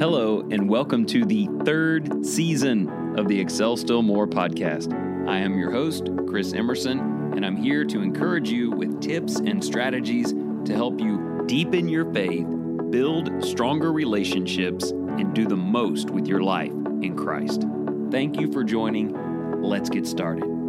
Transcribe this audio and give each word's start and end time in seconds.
Hello, 0.00 0.40
and 0.50 0.66
welcome 0.66 1.04
to 1.04 1.26
the 1.26 1.46
third 1.66 2.24
season 2.24 3.18
of 3.18 3.28
the 3.28 3.38
Excel 3.38 3.76
Still 3.76 4.00
More 4.00 4.26
podcast. 4.26 4.90
I 5.28 5.36
am 5.36 5.58
your 5.58 5.70
host, 5.70 6.08
Chris 6.26 6.54
Emerson, 6.54 7.00
and 7.36 7.44
I'm 7.44 7.54
here 7.54 7.84
to 7.84 8.00
encourage 8.00 8.48
you 8.48 8.70
with 8.70 9.02
tips 9.02 9.40
and 9.40 9.62
strategies 9.62 10.32
to 10.32 10.72
help 10.72 11.02
you 11.02 11.44
deepen 11.46 11.86
your 11.86 12.10
faith, 12.14 12.46
build 12.88 13.44
stronger 13.44 13.92
relationships, 13.92 14.88
and 14.90 15.34
do 15.34 15.46
the 15.46 15.54
most 15.54 16.08
with 16.08 16.26
your 16.26 16.40
life 16.40 16.72
in 17.02 17.14
Christ. 17.14 17.66
Thank 18.10 18.40
you 18.40 18.50
for 18.50 18.64
joining. 18.64 19.62
Let's 19.62 19.90
get 19.90 20.06
started. 20.06 20.59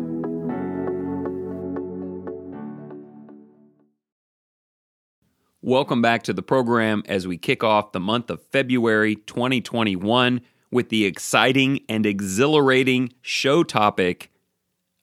Welcome 5.63 6.01
back 6.01 6.23
to 6.23 6.33
the 6.33 6.41
program 6.41 7.03
as 7.05 7.27
we 7.27 7.37
kick 7.37 7.63
off 7.63 7.91
the 7.91 7.99
month 7.99 8.31
of 8.31 8.41
February 8.47 9.15
2021 9.15 10.41
with 10.71 10.89
the 10.89 11.05
exciting 11.05 11.81
and 11.87 12.03
exhilarating 12.03 13.13
show 13.21 13.61
topic 13.63 14.31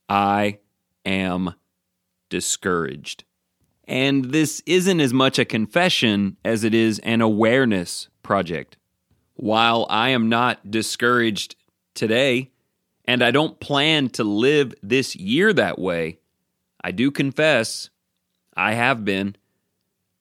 I 0.09 0.59
am 1.07 1.55
discouraged. 2.29 3.23
And 3.85 4.33
this 4.33 4.61
isn't 4.67 4.99
as 4.99 5.13
much 5.15 5.39
a 5.39 5.45
confession 5.45 6.37
as 6.45 6.65
it 6.65 6.75
is 6.75 6.99
an 7.05 7.21
awareness 7.21 8.09
project. 8.25 8.77
While 9.35 9.87
I 9.89 10.09
am 10.09 10.29
not 10.29 10.69
discouraged 10.69 11.55
today, 11.95 12.51
and 13.05 13.23
I 13.23 13.31
don't 13.31 13.61
plan 13.61 14.09
to 14.11 14.25
live 14.25 14.75
this 14.83 15.15
year 15.15 15.53
that 15.53 15.79
way, 15.79 16.19
I 16.83 16.91
do 16.91 17.13
confess 17.13 17.91
I 18.57 18.73
have 18.73 19.05
been. 19.05 19.37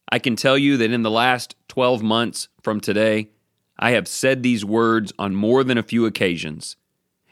I 0.09 0.20
can 0.20 0.35
tell 0.35 0.57
you 0.57 0.77
that 0.77 0.91
in 0.91 1.03
the 1.03 1.11
last 1.11 1.55
12 1.67 2.02
months 2.02 2.47
from 2.61 2.80
today, 2.80 3.30
I 3.77 3.91
have 3.91 4.08
said 4.08 4.41
these 4.41 4.64
words 4.64 5.14
on 5.19 5.36
more 5.36 5.64
than 5.64 5.77
a 5.77 5.83
few 5.83 6.05
occasions, 6.05 6.75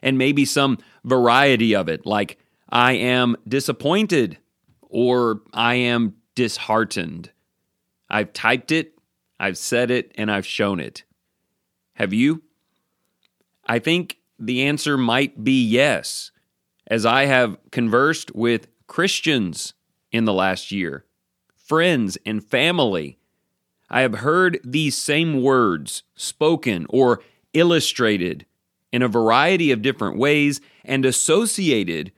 and 0.01 0.17
maybe 0.17 0.45
some 0.45 0.77
variety 1.03 1.75
of 1.75 1.87
it, 1.87 2.05
like 2.05 2.37
I 2.69 2.93
am 2.93 3.37
disappointed 3.47 4.37
or 4.81 5.41
I 5.53 5.75
am 5.75 6.15
disheartened. 6.35 7.31
I've 8.09 8.33
typed 8.33 8.71
it, 8.71 8.99
I've 9.39 9.57
said 9.57 9.89
it, 9.89 10.11
and 10.15 10.29
I've 10.29 10.45
shown 10.45 10.79
it. 10.79 11.03
Have 11.93 12.13
you? 12.13 12.43
I 13.65 13.79
think 13.79 14.17
the 14.37 14.63
answer 14.63 14.97
might 14.97 15.43
be 15.43 15.65
yes, 15.65 16.31
as 16.87 17.05
I 17.05 17.25
have 17.25 17.57
conversed 17.71 18.35
with 18.35 18.67
Christians 18.85 19.73
in 20.11 20.25
the 20.25 20.33
last 20.33 20.71
year 20.71 21.05
friends, 21.65 22.17
and 22.25 22.43
family. 22.43 23.17
I 23.89 24.01
have 24.01 24.15
heard 24.15 24.59
these 24.63 24.97
same 24.97 25.41
words 25.41 26.03
spoken 26.15 26.85
or 26.89 27.21
illustrated 27.53 28.45
in 28.91 29.01
a 29.01 29.07
variety 29.07 29.71
of 29.71 29.81
different 29.81 30.17
ways 30.17 30.61
and 30.83 31.05
associated 31.05 32.11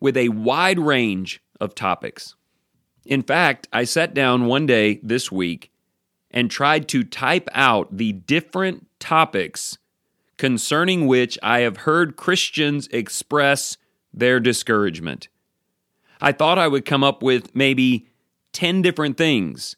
with 0.00 0.16
a 0.16 0.28
wide 0.30 0.78
range 0.78 1.42
of 1.60 1.74
topics. 1.74 2.34
In 3.04 3.22
fact, 3.22 3.68
I 3.72 3.84
sat 3.84 4.14
down 4.14 4.46
one 4.46 4.66
day 4.66 5.00
this 5.02 5.30
week 5.32 5.72
and 6.30 6.50
tried 6.50 6.88
to 6.88 7.04
type 7.04 7.48
out 7.52 7.96
the 7.96 8.12
different 8.12 8.86
topics 8.98 9.78
concerning 10.38 11.06
which 11.06 11.38
I 11.42 11.60
have 11.60 11.78
heard 11.78 12.16
Christians 12.16 12.88
express 12.88 13.76
their 14.14 14.40
discouragement. 14.40 15.28
I 16.20 16.32
thought 16.32 16.58
I 16.58 16.68
would 16.68 16.84
come 16.84 17.02
up 17.04 17.22
with 17.22 17.54
maybe 17.54 18.06
10 18.52 18.82
different 18.82 19.16
things, 19.16 19.76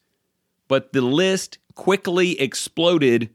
but 0.69 0.93
the 0.93 1.01
list 1.01 1.59
quickly 1.75 2.41
exploded 2.41 3.31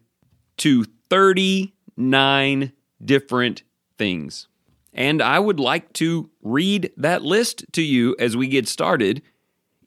to 0.57 0.85
39 1.09 2.71
different 3.03 3.63
things. 3.97 4.47
And 4.93 5.21
I 5.21 5.39
would 5.39 5.59
like 5.59 5.93
to 5.93 6.29
read 6.41 6.91
that 6.97 7.21
list 7.21 7.65
to 7.73 7.81
you 7.81 8.15
as 8.19 8.35
we 8.35 8.47
get 8.47 8.67
started. 8.67 9.21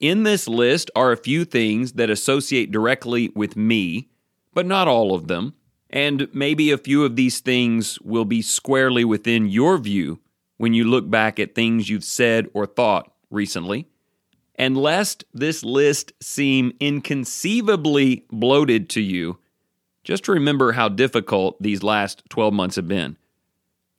In 0.01 0.23
this 0.23 0.49
list 0.49 0.91
are 0.95 1.13
a 1.13 1.17
few 1.17 1.45
things 1.45 1.93
that 1.93 2.11
associate 2.11 2.71
directly 2.71 3.31
with 3.35 3.57
me, 3.57 4.09
but 4.55 4.67
not 4.67 4.89
all 4.89 5.15
of 5.15 5.29
them. 5.29 5.55
And 5.91 6.29
maybe 6.33 6.71
a 6.71 6.79
few 6.79 7.05
of 7.05 7.17
these 7.17 7.41
things 7.41 8.01
will 8.01 8.25
be 8.25 8.41
squarely 8.41 9.05
within 9.05 9.49
your 9.49 9.77
view 9.77 10.21
when 10.57 10.73
you 10.73 10.85
look 10.85 11.11
back 11.11 11.39
at 11.39 11.55
things 11.55 11.91
you've 11.91 12.05
said 12.05 12.49
or 12.55 12.67
thought 12.67 13.13
recently. 13.31 13.89
And 14.57 14.77
lest 14.77 15.25
this 15.33 15.65
list 15.65 16.13
seem 16.21 16.73
inconceivably 16.79 18.27
bloated 18.31 18.89
to 18.91 19.01
you, 19.01 19.39
just 20.05 20.29
remember 20.29 20.73
how 20.73 20.89
difficult 20.89 21.61
these 21.63 21.83
last 21.83 22.23
12 22.29 22.53
months 22.53 22.77
have 22.77 22.89
been. 22.89 23.17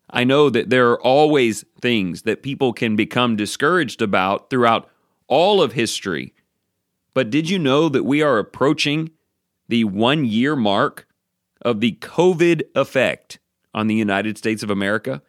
I 0.10 0.24
know 0.24 0.50
that 0.50 0.70
there 0.70 0.92
are 0.92 1.02
always 1.02 1.66
things 1.82 2.22
that 2.24 2.44
people 2.44 2.72
can 2.72 2.96
become 2.96 3.36
discouraged 3.36 4.02
about 4.02 4.50
throughout 4.50 4.90
all 5.28 5.62
of 5.62 5.74
history. 5.74 6.34
But 7.14 7.30
did 7.30 7.50
you 7.50 7.58
know 7.58 7.90
that 7.90 8.04
we 8.04 8.22
are 8.22 8.38
approaching 8.38 9.12
the 9.70 9.86
one 9.86 10.26
year 10.26 10.56
mark 10.56 11.08
of 11.62 11.80
the 11.80 11.94
COVID 11.94 12.64
effect 12.76 13.40
on 13.74 13.88
the 13.88 13.96
United 13.96 14.38
States 14.38 14.62
of 14.62 14.70
America? 14.70 15.24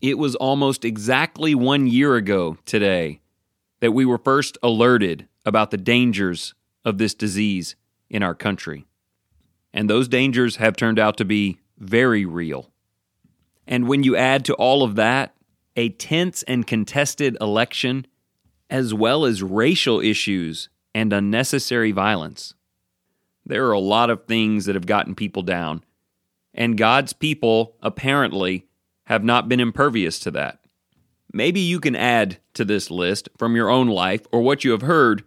It 0.00 0.18
was 0.18 0.34
almost 0.34 0.84
exactly 0.84 1.54
one 1.54 1.86
year 1.86 2.16
ago 2.16 2.56
today 2.64 3.20
that 3.84 3.92
we 3.92 4.06
were 4.06 4.16
first 4.16 4.56
alerted 4.62 5.28
about 5.44 5.70
the 5.70 5.76
dangers 5.76 6.54
of 6.86 6.96
this 6.96 7.12
disease 7.12 7.76
in 8.08 8.22
our 8.22 8.34
country. 8.34 8.86
And 9.74 9.90
those 9.90 10.08
dangers 10.08 10.56
have 10.56 10.74
turned 10.74 10.98
out 10.98 11.18
to 11.18 11.24
be 11.26 11.58
very 11.76 12.24
real. 12.24 12.70
And 13.66 13.86
when 13.86 14.02
you 14.02 14.16
add 14.16 14.42
to 14.46 14.54
all 14.54 14.82
of 14.82 14.94
that 14.94 15.36
a 15.76 15.90
tense 15.90 16.42
and 16.44 16.66
contested 16.66 17.36
election, 17.42 18.06
as 18.70 18.94
well 18.94 19.26
as 19.26 19.42
racial 19.42 20.00
issues 20.00 20.70
and 20.94 21.12
unnecessary 21.12 21.92
violence, 21.92 22.54
there 23.44 23.66
are 23.66 23.72
a 23.72 23.78
lot 23.78 24.08
of 24.08 24.24
things 24.24 24.64
that 24.64 24.76
have 24.76 24.86
gotten 24.86 25.14
people 25.14 25.42
down. 25.42 25.84
And 26.54 26.78
God's 26.78 27.12
people 27.12 27.76
apparently 27.82 28.66
have 29.08 29.24
not 29.24 29.46
been 29.46 29.60
impervious 29.60 30.18
to 30.20 30.30
that. 30.30 30.63
Maybe 31.34 31.58
you 31.58 31.80
can 31.80 31.96
add 31.96 32.38
to 32.54 32.64
this 32.64 32.92
list 32.92 33.28
from 33.36 33.56
your 33.56 33.68
own 33.68 33.88
life 33.88 34.24
or 34.30 34.40
what 34.40 34.62
you 34.62 34.70
have 34.70 34.82
heard, 34.82 35.24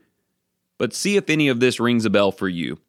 but 0.78 0.94
see 0.94 1.18
if 1.18 1.30
any 1.30 1.50
of 1.50 1.60
this 1.60 1.82
rings 1.82 2.06
a 2.06 2.10
bell 2.10 2.32
for 2.32 2.48
you. 2.48 2.80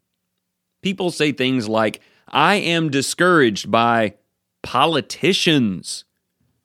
People 0.82 1.10
say 1.10 1.32
things 1.32 1.68
like, 1.68 2.00
I 2.28 2.54
am 2.54 2.90
discouraged 2.90 3.72
by 3.72 4.14
politicians, 4.62 6.04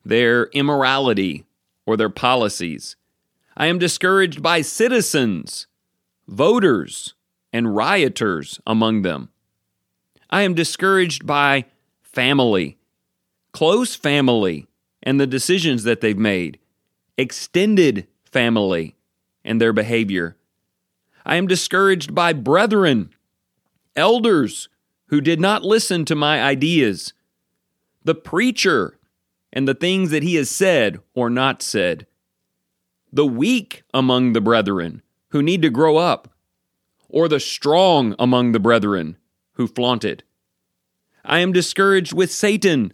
their 0.05 0.45
immorality, 0.47 1.43
or 1.87 1.97
their 1.97 2.09
policies. 2.09 2.97
I 3.57 3.65
am 3.65 3.79
discouraged 3.79 4.43
by 4.43 4.61
citizens, 4.61 5.65
voters, 6.27 7.15
and 7.51 7.75
rioters 7.75 8.59
among 8.67 9.01
them. 9.01 9.29
I 10.29 10.43
am 10.43 10.53
discouraged 10.53 11.25
by 11.25 11.65
family, 12.03 12.77
close 13.53 13.95
family, 13.95 14.67
and 15.03 15.19
the 15.19 15.27
decisions 15.27 15.83
that 15.83 16.01
they've 16.01 16.17
made, 16.17 16.57
extended 17.17 18.07
family 18.23 18.95
and 19.43 19.61
their 19.61 19.73
behavior. 19.73 20.35
I 21.25 21.35
am 21.35 21.47
discouraged 21.47 22.15
by 22.15 22.33
brethren, 22.33 23.11
elders 23.95 24.69
who 25.07 25.21
did 25.21 25.39
not 25.39 25.63
listen 25.63 26.05
to 26.05 26.15
my 26.15 26.41
ideas, 26.41 27.13
the 28.03 28.15
preacher 28.15 28.97
and 29.51 29.67
the 29.67 29.75
things 29.75 30.09
that 30.09 30.23
he 30.23 30.35
has 30.35 30.49
said 30.49 30.99
or 31.13 31.29
not 31.29 31.61
said, 31.61 32.07
the 33.11 33.25
weak 33.25 33.83
among 33.93 34.33
the 34.33 34.41
brethren 34.41 35.03
who 35.29 35.43
need 35.43 35.61
to 35.61 35.69
grow 35.69 35.97
up, 35.97 36.29
or 37.09 37.27
the 37.27 37.39
strong 37.39 38.15
among 38.17 38.51
the 38.51 38.59
brethren 38.59 39.17
who 39.53 39.67
flaunt 39.67 40.03
it. 40.03 40.23
I 41.23 41.39
am 41.39 41.53
discouraged 41.53 42.13
with 42.13 42.31
Satan, 42.31 42.91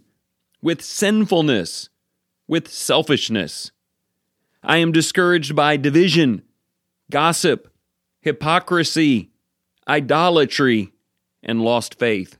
with 0.62 0.82
sinfulness, 0.82 1.90
with 2.50 2.68
selfishness. 2.68 3.72
I 4.63 4.78
am 4.78 4.92
discouraged 4.92 5.56
by 5.56 5.78
division, 5.78 6.42
gossip, 7.12 7.72
hypocrisy, 8.22 9.30
idolatry, 9.88 10.92
and 11.44 11.62
lost 11.62 11.98
faith. 12.00 12.38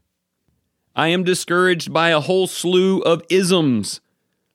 I 0.96 1.10
am 1.10 1.24
discouraged 1.24 1.94
by 1.94 2.10
a 2.10 2.20
whole 2.20 2.48
slew 2.48 3.02
of 3.02 3.22
isms 3.30 4.02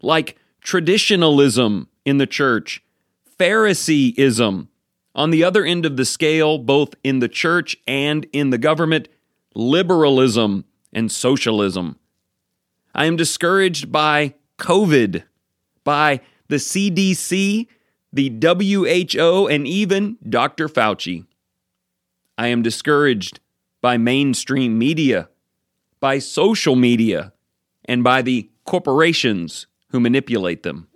like 0.02 0.36
traditionalism 0.60 1.88
in 2.04 2.18
the 2.18 2.26
church, 2.26 2.82
Phariseeism, 3.38 4.68
on 5.14 5.30
the 5.30 5.44
other 5.44 5.64
end 5.64 5.86
of 5.86 5.96
the 5.96 6.04
scale, 6.04 6.58
both 6.58 6.96
in 7.04 7.20
the 7.20 7.28
church 7.28 7.76
and 7.86 8.26
in 8.32 8.50
the 8.50 8.58
government, 8.58 9.08
liberalism 9.54 10.64
and 10.92 11.12
socialism. 11.12 11.96
I 12.92 13.06
am 13.06 13.14
discouraged 13.14 13.92
by 13.92 14.34
COVID, 14.58 15.22
by 15.84 16.20
the 16.48 16.56
CDC, 16.56 17.66
the 18.12 18.30
WHO, 18.30 19.48
and 19.48 19.66
even 19.66 20.18
Dr. 20.28 20.68
Fauci. 20.68 21.26
I 22.36 22.48
am 22.48 22.62
discouraged 22.62 23.40
by 23.80 23.96
mainstream 23.96 24.78
media, 24.78 25.28
by 26.00 26.18
social 26.18 26.74
media 26.74 27.32
and 27.84 28.02
by 28.02 28.22
the 28.22 28.50
corporations 28.64 29.66
who 29.90 30.00
manipulate 30.00 30.62
them. 30.62 30.88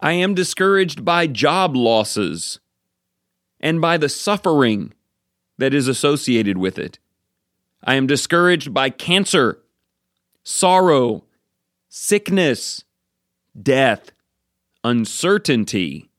I 0.00 0.12
am 0.12 0.34
discouraged 0.34 1.04
by 1.04 1.26
job 1.26 1.76
losses 1.76 2.60
and 3.60 3.80
by 3.80 3.96
the 3.96 4.08
suffering 4.08 4.92
that 5.56 5.72
is 5.72 5.88
associated 5.88 6.58
with 6.58 6.78
it. 6.78 6.98
I 7.82 7.94
am 7.94 8.06
discouraged 8.06 8.74
by 8.74 8.90
cancer, 8.90 9.60
sorrow, 10.42 11.24
sickness, 11.88 12.84
death, 13.60 14.10
uncertainty, 14.82 16.10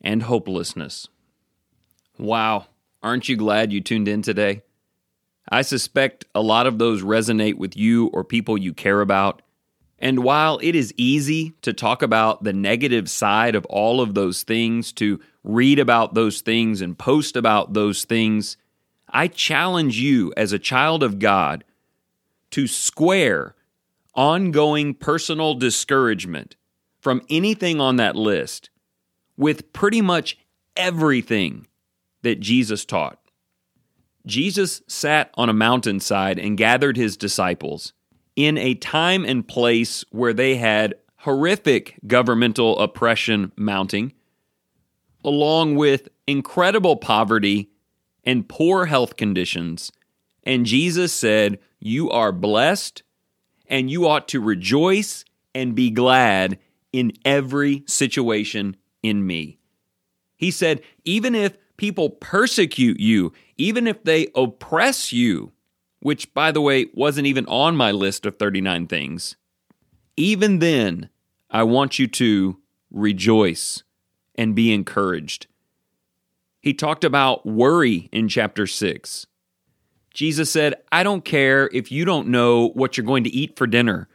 and 0.00 0.22
hopelessness. 0.24 1.08
Wow, 2.18 2.66
aren't 3.02 3.28
you 3.28 3.36
glad 3.36 3.72
you 3.72 3.80
tuned 3.80 4.08
in 4.08 4.22
today? 4.22 4.62
I 5.50 5.62
suspect 5.62 6.24
a 6.34 6.42
lot 6.42 6.66
of 6.66 6.78
those 6.78 7.02
resonate 7.02 7.56
with 7.56 7.76
you 7.76 8.08
or 8.08 8.24
people 8.24 8.58
you 8.58 8.74
care 8.74 9.00
about. 9.00 9.42
And 9.98 10.22
while 10.22 10.58
it 10.62 10.74
is 10.74 10.94
easy 10.96 11.54
to 11.62 11.72
talk 11.72 12.02
about 12.02 12.44
the 12.44 12.52
negative 12.52 13.08
side 13.08 13.54
of 13.54 13.64
all 13.66 14.00
of 14.00 14.14
those 14.14 14.42
things, 14.42 14.92
to 14.94 15.20
read 15.42 15.78
about 15.78 16.14
those 16.14 16.40
things 16.40 16.80
and 16.80 16.98
post 16.98 17.34
about 17.34 17.72
those 17.72 18.04
things, 18.04 18.56
I 19.08 19.28
challenge 19.28 19.98
you 19.98 20.32
as 20.36 20.52
a 20.52 20.58
child 20.58 21.02
of 21.02 21.18
God 21.18 21.64
to 22.50 22.66
square 22.66 23.54
ongoing 24.14 24.94
personal 24.94 25.54
discouragement 25.54 26.56
from 27.00 27.22
anything 27.30 27.80
on 27.80 27.96
that 27.96 28.16
list 28.16 28.70
with 29.36 29.72
pretty 29.72 30.00
much 30.00 30.38
everything 30.76 31.66
that 32.22 32.40
Jesus 32.40 32.84
taught. 32.84 33.18
Jesus 34.26 34.82
sat 34.86 35.30
on 35.34 35.48
a 35.48 35.54
mountainside 35.54 36.38
and 36.38 36.58
gathered 36.58 36.96
his 36.96 37.16
disciples 37.16 37.92
in 38.36 38.58
a 38.58 38.74
time 38.74 39.24
and 39.24 39.48
place 39.48 40.04
where 40.10 40.32
they 40.32 40.56
had 40.56 40.94
horrific 41.16 41.98
governmental 42.06 42.78
oppression 42.78 43.52
mounting, 43.56 44.12
along 45.24 45.74
with 45.74 46.08
incredible 46.26 46.96
poverty 46.96 47.70
and 48.24 48.48
poor 48.48 48.86
health 48.86 49.16
conditions. 49.16 49.90
And 50.44 50.66
Jesus 50.66 51.12
said, 51.12 51.58
You 51.80 52.10
are 52.10 52.32
blessed, 52.32 53.02
and 53.68 53.90
you 53.90 54.06
ought 54.06 54.28
to 54.28 54.40
rejoice 54.40 55.24
and 55.54 55.74
be 55.74 55.90
glad 55.90 56.58
in 56.92 57.12
every 57.24 57.84
situation 57.86 58.76
in 59.02 59.26
me. 59.26 59.58
He 60.36 60.50
said, 60.50 60.82
Even 61.04 61.34
if 61.34 61.56
people 61.76 62.10
persecute 62.10 63.00
you, 63.00 63.32
even 63.56 63.86
if 63.86 64.02
they 64.04 64.28
oppress 64.34 65.12
you, 65.12 65.52
which, 66.00 66.32
by 66.32 66.52
the 66.52 66.60
way, 66.60 66.86
wasn't 66.94 67.26
even 67.26 67.46
on 67.46 67.76
my 67.76 67.90
list 67.90 68.24
of 68.24 68.38
39 68.38 68.86
things, 68.86 69.36
even 70.16 70.58
then, 70.58 71.10
I 71.50 71.62
want 71.62 71.98
you 71.98 72.06
to 72.08 72.58
rejoice 72.90 73.82
and 74.34 74.54
be 74.54 74.72
encouraged. 74.72 75.46
He 76.60 76.74
talked 76.74 77.04
about 77.04 77.46
worry 77.46 78.08
in 78.12 78.28
chapter 78.28 78.66
6. 78.66 79.26
Jesus 80.12 80.50
said, 80.50 80.74
I 80.90 81.02
don't 81.02 81.24
care 81.24 81.70
if 81.72 81.92
you 81.92 82.04
don't 82.04 82.28
know 82.28 82.68
what 82.70 82.96
you're 82.96 83.06
going 83.06 83.24
to 83.24 83.34
eat 83.34 83.56
for 83.56 83.66
dinner 83.66 84.08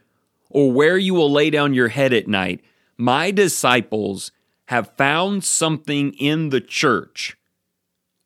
or 0.50 0.70
where 0.70 0.98
you 0.98 1.14
will 1.14 1.30
lay 1.30 1.50
down 1.50 1.74
your 1.74 1.88
head 1.88 2.12
at 2.12 2.28
night. 2.28 2.60
My 2.96 3.30
disciples 3.30 4.30
have 4.66 4.96
found 4.96 5.44
something 5.44 6.12
in 6.14 6.50
the 6.50 6.60
church 6.60 7.36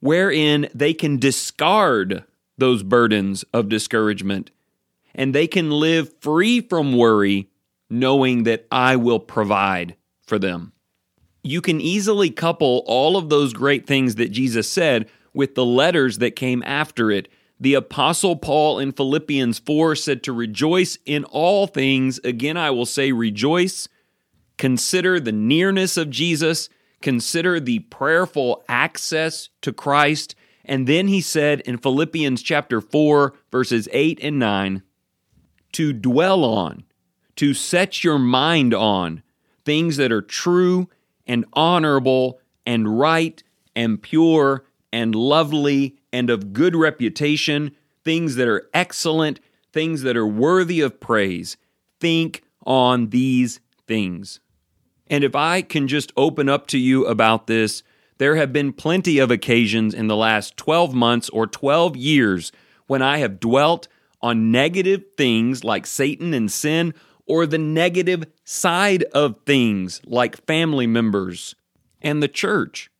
wherein 0.00 0.68
they 0.74 0.94
can 0.94 1.18
discard 1.18 2.24
those 2.56 2.82
burdens 2.82 3.44
of 3.52 3.68
discouragement 3.68 4.50
and 5.14 5.34
they 5.34 5.46
can 5.46 5.70
live 5.70 6.12
free 6.20 6.60
from 6.60 6.96
worry, 6.96 7.48
knowing 7.90 8.44
that 8.44 8.66
I 8.70 8.96
will 8.96 9.18
provide 9.18 9.96
for 10.20 10.38
them. 10.38 10.72
You 11.42 11.60
can 11.60 11.80
easily 11.80 12.30
couple 12.30 12.84
all 12.86 13.16
of 13.16 13.28
those 13.28 13.52
great 13.52 13.86
things 13.86 14.16
that 14.16 14.30
Jesus 14.30 14.70
said 14.70 15.08
with 15.32 15.54
the 15.54 15.64
letters 15.64 16.18
that 16.18 16.36
came 16.36 16.62
after 16.64 17.10
it. 17.10 17.28
The 17.60 17.74
Apostle 17.74 18.36
Paul 18.36 18.78
in 18.78 18.92
Philippians 18.92 19.58
4 19.58 19.96
said 19.96 20.22
to 20.22 20.32
rejoice 20.32 20.96
in 21.04 21.24
all 21.24 21.66
things. 21.66 22.20
Again, 22.22 22.56
I 22.56 22.70
will 22.70 22.86
say 22.86 23.10
rejoice. 23.12 23.88
Consider 24.56 25.18
the 25.18 25.32
nearness 25.32 25.96
of 25.96 26.10
Jesus 26.10 26.68
consider 27.00 27.60
the 27.60 27.80
prayerful 27.80 28.64
access 28.68 29.48
to 29.62 29.72
Christ. 29.72 30.34
And 30.64 30.86
then 30.86 31.08
he 31.08 31.20
said 31.20 31.60
in 31.62 31.78
Philippians 31.78 32.42
chapter 32.42 32.80
4, 32.80 33.34
verses 33.50 33.88
8 33.92 34.18
and 34.22 34.38
9, 34.38 34.82
to 35.72 35.92
dwell 35.92 36.44
on, 36.44 36.84
to 37.36 37.54
set 37.54 38.02
your 38.02 38.18
mind 38.18 38.74
on 38.74 39.22
things 39.64 39.96
that 39.96 40.12
are 40.12 40.22
true 40.22 40.88
and 41.26 41.44
honorable 41.52 42.40
and 42.66 42.98
right 42.98 43.42
and 43.76 44.02
pure 44.02 44.64
and 44.92 45.14
lovely 45.14 45.96
and 46.12 46.30
of 46.30 46.52
good 46.52 46.74
reputation, 46.74 47.72
things 48.04 48.36
that 48.36 48.48
are 48.48 48.68
excellent, 48.72 49.40
things 49.72 50.02
that 50.02 50.16
are 50.16 50.26
worthy 50.26 50.80
of 50.80 51.00
praise. 51.00 51.56
Think 52.00 52.42
on 52.64 53.10
these 53.10 53.60
things. 53.86 54.40
And 55.06 55.24
if 55.24 55.34
I 55.34 55.62
can 55.62 55.88
just 55.88 56.12
open 56.16 56.48
up 56.48 56.66
to 56.68 56.78
you 56.78 57.06
about 57.06 57.46
this, 57.46 57.82
there 58.18 58.36
have 58.36 58.52
been 58.52 58.72
plenty 58.72 59.18
of 59.18 59.30
occasions 59.30 59.94
in 59.94 60.06
the 60.06 60.16
last 60.16 60.56
12 60.56 60.94
months 60.94 61.28
or 61.30 61.46
12 61.46 61.96
years 61.96 62.52
when 62.86 63.00
I 63.00 63.18
have 63.18 63.40
dwelt 63.40 63.88
on 64.20 64.50
negative 64.50 65.04
things 65.16 65.62
like 65.62 65.86
Satan 65.86 66.34
and 66.34 66.50
sin, 66.50 66.92
or 67.26 67.46
the 67.46 67.58
negative 67.58 68.24
side 68.42 69.04
of 69.12 69.36
things 69.44 70.00
like 70.04 70.44
family 70.46 70.86
members 70.86 71.54
and 72.00 72.22
the 72.22 72.28
church. 72.28 72.90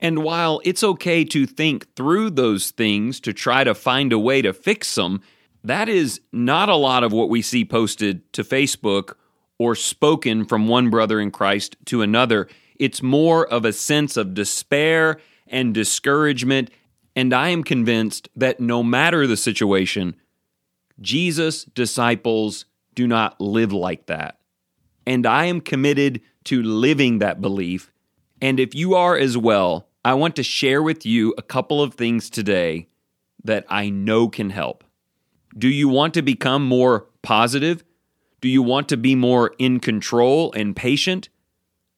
And 0.00 0.22
while 0.24 0.60
it's 0.64 0.82
okay 0.82 1.24
to 1.26 1.46
think 1.46 1.94
through 1.94 2.30
those 2.30 2.70
things 2.70 3.20
to 3.20 3.32
try 3.32 3.64
to 3.64 3.74
find 3.74 4.12
a 4.12 4.18
way 4.18 4.40
to 4.42 4.52
fix 4.52 4.94
them, 4.94 5.20
that 5.62 5.88
is 5.88 6.20
not 6.32 6.68
a 6.68 6.76
lot 6.76 7.04
of 7.04 7.12
what 7.12 7.28
we 7.28 7.42
see 7.42 7.64
posted 7.64 8.32
to 8.32 8.42
Facebook 8.42 9.14
or 9.58 9.74
spoken 9.74 10.46
from 10.46 10.68
one 10.68 10.88
brother 10.88 11.20
in 11.20 11.30
Christ 11.30 11.76
to 11.84 12.00
another. 12.00 12.48
It's 12.76 13.02
more 13.02 13.46
of 13.46 13.66
a 13.66 13.74
sense 13.74 14.16
of 14.16 14.32
despair 14.32 15.20
and 15.46 15.74
discouragement. 15.74 16.70
And 17.14 17.34
I 17.34 17.50
am 17.50 17.62
convinced 17.62 18.30
that 18.36 18.58
no 18.58 18.82
matter 18.82 19.26
the 19.26 19.36
situation, 19.36 20.16
Jesus' 20.98 21.64
disciples 21.64 22.64
do 22.94 23.06
not 23.06 23.38
live 23.38 23.72
like 23.72 24.06
that. 24.06 24.38
And 25.06 25.26
I 25.26 25.44
am 25.46 25.60
committed 25.60 26.22
to 26.44 26.62
living 26.62 27.18
that 27.18 27.42
belief. 27.42 27.92
And 28.40 28.58
if 28.58 28.74
you 28.74 28.94
are 28.94 29.16
as 29.16 29.36
well, 29.36 29.89
I 30.02 30.14
want 30.14 30.34
to 30.36 30.42
share 30.42 30.82
with 30.82 31.04
you 31.04 31.34
a 31.36 31.42
couple 31.42 31.82
of 31.82 31.92
things 31.92 32.30
today 32.30 32.88
that 33.44 33.66
I 33.68 33.90
know 33.90 34.28
can 34.28 34.48
help. 34.48 34.82
Do 35.56 35.68
you 35.68 35.90
want 35.90 36.14
to 36.14 36.22
become 36.22 36.64
more 36.64 37.06
positive? 37.20 37.84
Do 38.40 38.48
you 38.48 38.62
want 38.62 38.88
to 38.88 38.96
be 38.96 39.14
more 39.14 39.54
in 39.58 39.78
control 39.78 40.52
and 40.54 40.74
patient? 40.74 41.28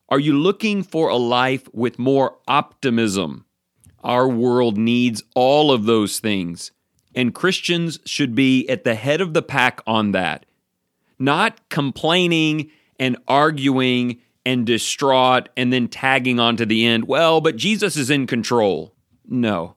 Are 0.08 0.18
you 0.18 0.36
looking 0.36 0.82
for 0.82 1.10
a 1.10 1.16
life 1.16 1.68
with 1.72 1.98
more 1.98 2.38
optimism? 2.48 3.44
Our 4.02 4.28
world 4.28 4.76
needs 4.76 5.22
all 5.36 5.70
of 5.70 5.84
those 5.84 6.18
things, 6.18 6.72
and 7.14 7.32
Christians 7.32 8.00
should 8.04 8.34
be 8.34 8.68
at 8.68 8.82
the 8.82 8.96
head 8.96 9.20
of 9.20 9.32
the 9.32 9.42
pack 9.42 9.80
on 9.86 10.10
that. 10.10 10.44
Not 11.20 11.68
complaining 11.68 12.72
and 12.98 13.16
arguing 13.28 14.20
and 14.44 14.66
distraught 14.66 15.48
and 15.56 15.72
then 15.72 15.88
tagging 15.88 16.40
on 16.40 16.56
to 16.56 16.66
the 16.66 16.84
end, 16.84 17.06
well, 17.06 17.40
but 17.40 17.56
Jesus 17.56 17.96
is 17.96 18.10
in 18.10 18.26
control. 18.26 18.94
No, 19.26 19.76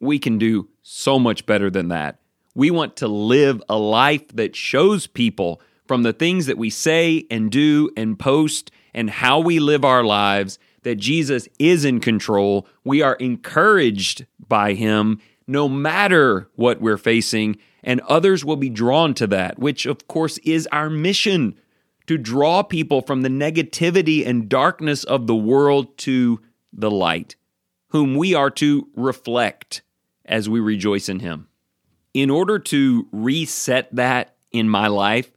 we 0.00 0.18
can 0.18 0.38
do 0.38 0.68
so 0.82 1.18
much 1.18 1.46
better 1.46 1.70
than 1.70 1.88
that. 1.88 2.20
We 2.54 2.70
want 2.70 2.96
to 2.96 3.08
live 3.08 3.62
a 3.68 3.78
life 3.78 4.28
that 4.34 4.54
shows 4.54 5.06
people 5.06 5.60
from 5.86 6.02
the 6.02 6.12
things 6.12 6.46
that 6.46 6.58
we 6.58 6.70
say 6.70 7.26
and 7.30 7.50
do 7.50 7.90
and 7.96 8.18
post 8.18 8.70
and 8.94 9.08
how 9.08 9.40
we 9.40 9.58
live 9.58 9.84
our 9.84 10.04
lives 10.04 10.58
that 10.82 10.96
Jesus 10.96 11.48
is 11.58 11.84
in 11.84 12.00
control. 12.00 12.66
We 12.84 13.02
are 13.02 13.14
encouraged 13.14 14.26
by 14.48 14.74
him 14.74 15.20
no 15.46 15.68
matter 15.68 16.48
what 16.54 16.80
we're 16.80 16.98
facing, 16.98 17.58
and 17.82 18.00
others 18.02 18.44
will 18.44 18.56
be 18.56 18.70
drawn 18.70 19.12
to 19.14 19.26
that, 19.28 19.58
which 19.58 19.86
of 19.86 20.06
course 20.06 20.38
is 20.38 20.68
our 20.70 20.88
mission 20.88 21.58
to 22.06 22.18
draw 22.18 22.62
people 22.62 23.00
from 23.02 23.22
the 23.22 23.28
negativity 23.28 24.26
and 24.26 24.48
darkness 24.48 25.04
of 25.04 25.26
the 25.26 25.34
world 25.34 25.96
to 25.98 26.40
the 26.72 26.90
light, 26.90 27.36
whom 27.88 28.16
we 28.16 28.34
are 28.34 28.50
to 28.50 28.88
reflect 28.94 29.82
as 30.24 30.48
we 30.48 30.60
rejoice 30.60 31.08
in 31.08 31.20
him. 31.20 31.48
In 32.14 32.30
order 32.30 32.58
to 32.58 33.08
reset 33.12 33.94
that 33.94 34.36
in 34.50 34.68
my 34.68 34.86
life, 34.86 35.30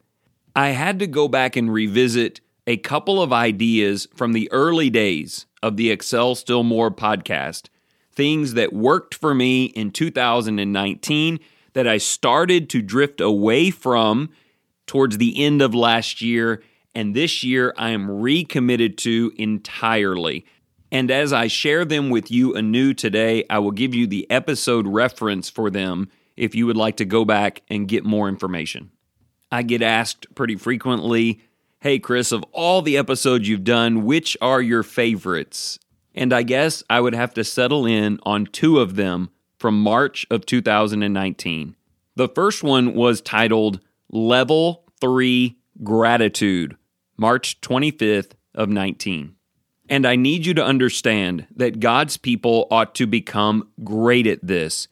I 0.56 0.70
had 0.70 1.00
to 1.00 1.08
go 1.08 1.28
back 1.28 1.56
and 1.56 1.72
revisit 1.72 2.42
a 2.68 2.78
couple 2.78 3.22
of 3.22 3.32
ideas 3.32 4.08
from 4.16 4.34
the 4.34 4.52
early 4.52 4.90
days 4.90 5.46
of 5.62 5.78
the 5.78 5.92
Excel 5.92 6.36
Still 6.36 6.64
More 6.64 6.92
podcast, 6.92 7.68
things 8.12 8.54
that 8.54 8.74
worked 8.74 9.14
for 9.14 9.34
me 9.34 9.66
in 9.66 9.92
2019 9.92 11.40
that 11.74 11.88
I 11.88 11.98
started 11.98 12.70
to 12.70 12.82
drift 12.82 13.20
away 13.20 13.70
from 13.70 14.30
towards 14.88 15.18
the 15.18 15.44
end 15.44 15.62
of 15.62 15.74
last 15.74 16.22
year. 16.22 16.64
And 16.94 17.16
this 17.16 17.44
year, 17.44 17.74
I 17.78 17.90
am 17.90 18.10
recommitted 18.10 18.98
to 19.00 19.32
entirely. 19.38 20.46
And 20.92 21.12
as 21.12 21.34
I 21.34 21.48
share 21.48 21.84
them 21.84 22.10
with 22.10 22.32
you 22.32 22.54
anew 22.56 22.94
today, 22.94 23.44
I 23.50 23.60
will 23.60 23.72
give 23.72 23.94
you 23.94 24.08
the 24.08 24.30
episode 24.30 24.88
reference 24.88 25.50
for 25.50 25.70
them 25.70 26.10
if 26.38 26.56
you 26.56 26.66
would 26.68 26.78
like 26.78 26.98
to 26.98 27.06
go 27.06 27.26
back 27.26 27.64
and 27.70 27.88
get 27.88 28.06
more 28.06 28.30
information. 28.30 28.92
I 29.52 29.64
get 29.64 29.82
asked 29.82 30.34
pretty 30.36 30.56
frequently, 30.56 31.42
Hey, 31.82 32.00
Chris, 32.00 32.32
of 32.32 32.44
all 32.52 32.82
the 32.82 32.98
episodes 32.98 33.48
you've 33.48 33.64
done, 33.64 34.06
which 34.06 34.36
are 34.42 34.62
your 34.62 34.82
favorites? 34.82 35.78
And 36.16 36.34
I 36.34 36.44
guess 36.44 36.84
I 36.90 37.00
would 37.00 37.14
have 37.14 37.34
to 37.36 37.44
settle 37.44 37.86
in 37.86 38.20
on 38.24 38.48
two 38.48 38.80
of 38.80 38.96
them 38.96 39.30
from 39.60 39.82
March 39.82 40.26
of 40.32 40.46
2019. 40.46 41.76
The 42.16 42.30
first 42.30 42.64
one 42.64 42.96
was 42.96 43.22
titled 43.22 43.82
Level 44.10 44.86
3 45.02 45.58
Gratitude, 45.84 46.78
March 47.18 47.60
25th 47.62 48.32
of 48.54 48.70
19. 48.70 49.36
And 49.90 50.06
I 50.06 50.16
need 50.16 50.46
you 50.46 50.54
to 50.54 50.64
understand 50.64 51.48
that 51.56 51.80
God's 51.80 52.18
people 52.18 52.68
ought 52.72 52.96
to 52.96 53.06
become 53.06 53.70
great 53.84 54.26
at 54.26 54.46
this. 54.46 54.88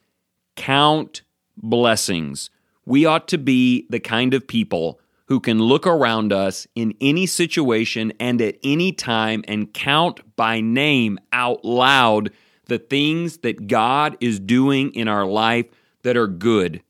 Count 0.56 1.22
blessings. 1.56 2.50
We 2.84 3.06
ought 3.06 3.26
to 3.28 3.38
be 3.38 3.86
the 3.88 3.98
kind 3.98 4.34
of 4.34 4.46
people 4.46 5.00
who 5.26 5.40
can 5.40 5.58
look 5.58 5.86
around 5.86 6.32
us 6.32 6.66
in 6.74 6.94
any 7.00 7.26
situation 7.26 8.12
and 8.20 8.40
at 8.40 8.56
any 8.62 8.92
time 8.92 9.42
and 9.48 9.72
count 9.72 10.20
by 10.36 10.60
name 10.60 11.18
out 11.32 11.64
loud 11.64 12.30
the 12.66 12.78
things 12.78 13.38
that 13.38 13.66
God 13.66 14.16
is 14.20 14.38
doing 14.38 14.94
in 14.94 15.08
our 15.08 15.26
life 15.26 15.66
that 16.02 16.16
are 16.16 16.26
good, 16.26 16.82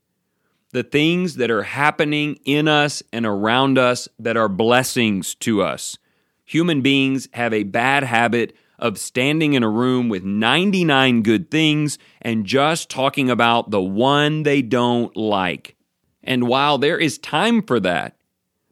the 0.75 0.83
things 0.83 1.37
that 1.37 1.53
are 1.53 1.63
happening 1.63 2.37
in 2.45 2.67
us 2.67 3.01
and 3.13 3.25
around 3.25 3.79
us 3.79 4.09
that 4.19 4.37
are 4.37 4.49
blessings 4.49 5.37
to 5.37 5.63
us. 5.63 5.97
Human 6.45 6.83
beings 6.83 7.29
have 7.33 7.55
a 7.55 7.63
bad 7.63 8.03
habit 8.03 8.57
of 8.77 8.99
standing 8.99 9.53
in 9.53 9.63
a 9.63 9.71
room 9.71 10.09
with 10.09 10.25
99 10.25 11.23
good 11.23 11.49
things 11.49 11.97
and 12.21 12.45
just 12.45 12.91
talking 12.91 13.31
about 13.31 13.71
the 13.71 13.81
one 13.81 14.43
they 14.43 14.63
don't 14.63 15.17
like. 15.17 15.77
And 16.25 16.49
while 16.49 16.77
there 16.77 16.99
is 16.99 17.19
time 17.19 17.63
for 17.63 17.79
that, 17.79 18.17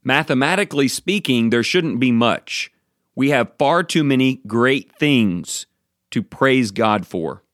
mathematically 0.02 0.88
speaking, 0.88 1.50
there 1.50 1.62
shouldn't 1.62 2.00
be 2.00 2.10
much. 2.10 2.72
We 3.14 3.30
have 3.30 3.56
far 3.60 3.84
too 3.84 4.02
many 4.02 4.40
great 4.48 4.90
things 4.98 5.66
to 6.10 6.20
praise 6.20 6.72
God 6.72 7.06
for. 7.06 7.44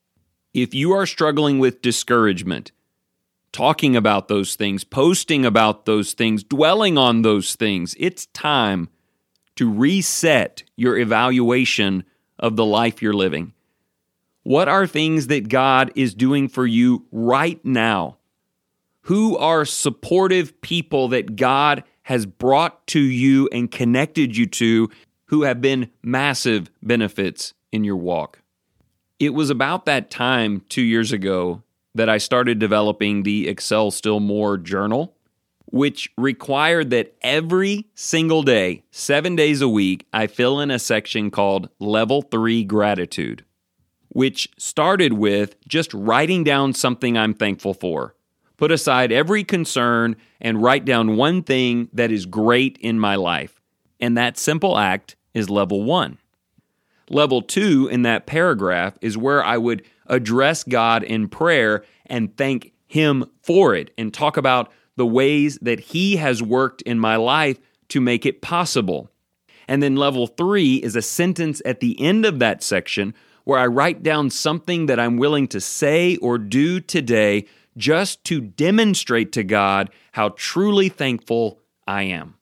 If 0.55 0.73
you 0.73 0.93
are 0.93 1.05
struggling 1.05 1.59
with 1.59 1.83
discouragement, 1.83 2.73
talking 3.52 3.97
about 3.97 4.28
those 4.28 4.55
things, 4.57 4.85
posting 4.85 5.45
about 5.45 5.87
those 5.87 6.12
things, 6.12 6.43
dwelling 6.45 6.99
on 6.99 7.23
those 7.23 7.55
things, 7.55 7.95
it's 7.99 8.26
time 8.26 8.88
to 9.57 9.71
reset 9.71 10.62
your 10.76 10.97
evaluation 10.97 12.05
of 12.38 12.57
the 12.57 12.64
life 12.64 13.02
you're 13.02 13.12
living. 13.12 13.52
What 14.43 14.69
are 14.69 14.87
things 14.87 15.26
that 15.26 15.49
God 15.49 15.90
is 15.95 16.14
doing 16.14 16.49
for 16.49 16.67
you 16.67 17.07
right 17.11 17.62
now? 17.64 18.19
Who 19.02 19.37
are 19.37 19.64
supportive 19.64 20.61
people 20.61 21.09
that 21.09 21.37
God 21.37 21.83
has 22.02 22.25
brought 22.25 22.87
to 22.88 23.00
you 23.00 23.49
and 23.52 23.71
connected 23.71 24.37
you 24.37 24.47
to 24.47 24.90
who 25.26 25.43
have 25.43 25.61
been 25.61 25.90
massive 26.02 26.71
benefits 26.83 27.52
in 27.73 27.85
your 27.85 27.97
walk? 27.97 28.40
It 29.19 29.35
was 29.35 29.50
about 29.50 29.85
that 29.87 30.11
time 30.11 30.62
two 30.69 30.83
years 30.83 31.11
ago 31.12 31.62
that 31.99 32.09
I 32.09 32.19
started 32.19 32.59
developing 32.59 33.23
the 33.23 33.47
Excel 33.47 33.90
Still 33.90 34.19
More 34.19 34.57
journal, 34.57 35.14
which 35.67 36.11
required 36.17 36.90
that 36.90 37.14
every 37.23 37.87
single 37.95 38.43
day, 38.43 38.83
seven 38.90 39.37
days 39.37 39.61
a 39.61 39.69
week, 39.69 40.07
I 40.12 40.26
fill 40.26 40.61
in 40.61 40.71
a 40.71 40.78
section 40.78 41.31
called 41.31 41.69
Level 41.78 42.23
3 42.23 42.64
Gratitude, 42.64 43.45
which 44.09 44.49
started 44.57 45.12
with 45.12 45.57
just 45.69 45.93
writing 45.93 46.43
down 46.43 46.73
something 46.73 47.19
I'm 47.19 47.35
thankful 47.35 47.75
for 47.75 48.14
put 48.59 48.73
aside 48.73 49.11
every 49.11 49.45
concern, 49.45 50.17
and 50.40 50.62
write 50.62 50.85
down 50.85 51.17
one 51.17 51.43
thing 51.43 51.88
that 51.95 52.12
is 52.12 52.26
great 52.26 52.76
in 52.78 52.99
my 52.99 53.14
life. 53.14 53.61
And 53.99 54.19
that 54.19 54.37
simple 54.37 54.76
act 54.76 55.17
is 55.33 55.49
level 55.49 55.85
one. 55.85 56.19
Level 57.11 57.43
two 57.43 57.88
in 57.88 58.03
that 58.03 58.27
paragraph 58.27 58.99
is 59.00 59.17
where 59.17 59.43
I 59.43 59.57
would 59.57 59.83
address 60.07 60.65
God 60.65 61.03
in 61.03 61.29
prayer 61.29 61.85
and 62.07 62.37
thank 62.37 62.73
Him 62.87 63.27
for 63.43 63.75
it 63.75 63.93
and 63.97 64.12
talk 64.12 64.37
about 64.37 64.73
the 64.97 65.07
ways 65.07 65.59
that 65.62 65.81
He 65.81 66.17
has 66.17 66.43
worked 66.43 66.83
in 66.83 66.99
my 66.99 67.17
life 67.17 67.59
to 67.88 68.00
make 68.00 68.27
it 68.27 68.43
possible. 68.43 69.11
And 69.67 69.83
then 69.83 69.97
level 69.97 70.27
three 70.27 70.77
is 70.77 70.97
a 70.97 71.03
sentence 71.03 71.61
at 71.65 71.81
the 71.81 72.00
end 72.00 72.25
of 72.25 72.38
that 72.38 72.62
section 72.62 73.15
where 73.45 73.59
I 73.59 73.67
write 73.67 74.03
down 74.03 74.31
something 74.31 74.87
that 74.87 75.00
I'm 75.00 75.17
willing 75.17 75.47
to 75.49 75.61
say 75.61 76.17
or 76.17 76.38
do 76.38 76.81
today 76.81 77.47
just 77.77 78.25
to 78.25 78.41
demonstrate 78.41 79.33
to 79.33 79.45
God 79.45 79.91
how 80.12 80.31
truly 80.31 80.88
thankful 80.88 81.61
I 81.87 82.03
am. 82.05 82.38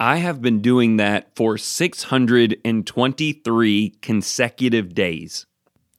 I 0.00 0.18
have 0.18 0.40
been 0.40 0.62
doing 0.62 0.98
that 0.98 1.34
for 1.34 1.58
623 1.58 3.90
consecutive 4.00 4.94
days, 4.94 5.44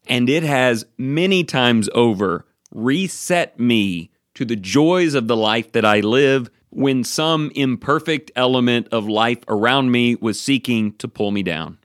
and 0.07 0.29
it 0.29 0.43
has 0.43 0.85
many 0.97 1.43
times 1.43 1.89
over 1.93 2.45
reset 2.71 3.59
me 3.59 4.11
to 4.35 4.45
the 4.45 4.55
joys 4.55 5.15
of 5.15 5.27
the 5.27 5.35
life 5.35 5.73
that 5.73 5.83
I 5.83 5.99
live 5.99 6.49
when 6.69 7.03
some 7.03 7.51
imperfect 7.55 8.31
element 8.37 8.87
of 8.93 9.09
life 9.09 9.39
around 9.49 9.91
me 9.91 10.15
was 10.15 10.39
seeking 10.39 10.93
to 10.93 11.09
pull 11.09 11.31
me 11.31 11.43
down. 11.43 11.77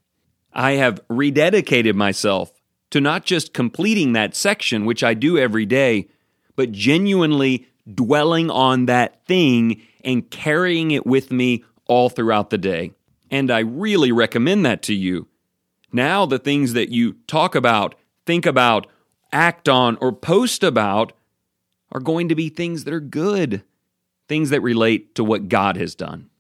I 0.52 0.73
have 0.73 1.00
rededicated 1.09 1.97
myself 1.97 2.52
to 2.90 3.00
not 3.00 3.25
just 3.25 3.52
completing 3.52 4.12
that 4.12 4.37
section, 4.37 4.85
which 4.85 5.02
I 5.02 5.14
do 5.14 5.37
every 5.37 5.66
day, 5.66 6.06
but 6.54 6.71
genuinely 6.71 7.66
dwelling 7.92 8.52
on 8.52 8.87
that 8.87 9.26
thing 9.26 9.83
and 10.04 10.30
carrying 10.30 10.92
it 10.92 11.04
with 11.04 11.33
me 11.33 11.64
all 11.86 12.08
throughout 12.08 12.50
the 12.50 12.58
day. 12.58 12.92
And 13.30 13.50
I 13.50 13.60
really 13.60 14.12
recommend 14.12 14.64
that 14.66 14.82
to 14.82 14.94
you. 14.94 15.28
Now, 15.92 16.26
the 16.26 16.38
things 16.38 16.72
that 16.72 16.90
you 16.90 17.14
talk 17.26 17.54
about, 17.54 17.94
think 18.26 18.46
about, 18.46 18.86
act 19.32 19.68
on, 19.68 19.96
or 20.00 20.12
post 20.12 20.62
about 20.62 21.12
are 21.92 22.00
going 22.00 22.28
to 22.28 22.34
be 22.34 22.48
things 22.48 22.84
that 22.84 22.94
are 22.94 23.00
good, 23.00 23.62
things 24.28 24.50
that 24.50 24.60
relate 24.60 25.14
to 25.14 25.24
what 25.24 25.48
God 25.48 25.76
has 25.76 25.94
done. 25.94 26.30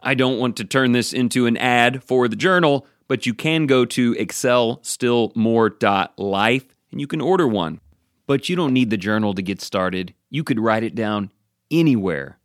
I 0.00 0.14
don't 0.14 0.38
want 0.38 0.56
to 0.58 0.64
turn 0.64 0.92
this 0.92 1.12
into 1.12 1.46
an 1.46 1.56
ad 1.56 2.04
for 2.04 2.28
the 2.28 2.36
journal, 2.36 2.86
but 3.08 3.26
you 3.26 3.34
can 3.34 3.66
go 3.66 3.84
to 3.86 4.14
excelstillmore.life 4.14 6.64
and 6.90 7.00
you 7.00 7.06
can 7.06 7.20
order 7.20 7.48
one. 7.48 7.80
But 8.26 8.48
you 8.48 8.56
don't 8.56 8.72
need 8.72 8.88
the 8.88 8.96
journal 8.96 9.34
to 9.34 9.42
get 9.42 9.60
started. 9.60 10.14
You 10.30 10.44
could 10.44 10.58
write 10.58 10.82
it 10.82 10.94
down 10.94 11.30
anywhere, 11.70 12.38